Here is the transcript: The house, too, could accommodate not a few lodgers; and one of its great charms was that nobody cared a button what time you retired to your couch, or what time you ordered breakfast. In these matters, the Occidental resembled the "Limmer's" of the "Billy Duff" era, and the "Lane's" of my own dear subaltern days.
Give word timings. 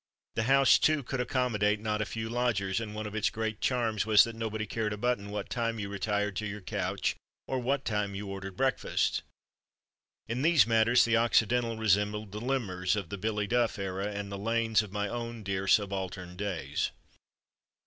The 0.33 0.43
house, 0.49 0.79
too, 0.79 1.03
could 1.03 1.19
accommodate 1.21 1.79
not 1.79 2.01
a 2.01 2.07
few 2.07 2.27
lodgers; 2.27 2.81
and 2.81 2.95
one 2.95 3.05
of 3.05 3.13
its 3.13 3.29
great 3.29 3.61
charms 3.61 4.03
was 4.03 4.23
that 4.23 4.35
nobody 4.35 4.65
cared 4.65 4.93
a 4.93 4.97
button 4.97 5.29
what 5.29 5.47
time 5.47 5.77
you 5.77 5.89
retired 5.89 6.35
to 6.37 6.47
your 6.47 6.59
couch, 6.59 7.15
or 7.47 7.59
what 7.59 7.85
time 7.85 8.15
you 8.15 8.25
ordered 8.27 8.57
breakfast. 8.57 9.21
In 10.27 10.41
these 10.41 10.65
matters, 10.65 11.05
the 11.05 11.17
Occidental 11.17 11.77
resembled 11.77 12.31
the 12.31 12.41
"Limmer's" 12.41 12.95
of 12.95 13.09
the 13.09 13.17
"Billy 13.19 13.45
Duff" 13.45 13.77
era, 13.77 14.07
and 14.07 14.31
the 14.31 14.39
"Lane's" 14.39 14.81
of 14.81 14.91
my 14.91 15.07
own 15.07 15.43
dear 15.43 15.67
subaltern 15.67 16.35
days. 16.35 16.89